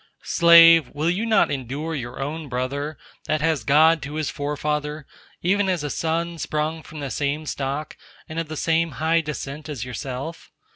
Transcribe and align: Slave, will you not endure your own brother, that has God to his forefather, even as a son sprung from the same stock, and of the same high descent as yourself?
Slave, 0.25 0.89
will 0.95 1.11
you 1.11 1.27
not 1.27 1.51
endure 1.51 1.93
your 1.93 2.19
own 2.19 2.49
brother, 2.49 2.97
that 3.27 3.39
has 3.41 3.63
God 3.63 4.01
to 4.01 4.15
his 4.15 4.31
forefather, 4.31 5.05
even 5.43 5.69
as 5.69 5.83
a 5.83 5.91
son 5.91 6.39
sprung 6.39 6.81
from 6.81 7.01
the 7.01 7.11
same 7.11 7.45
stock, 7.45 7.95
and 8.27 8.39
of 8.39 8.47
the 8.47 8.57
same 8.57 8.93
high 8.93 9.21
descent 9.21 9.69
as 9.69 9.85
yourself? 9.85 10.49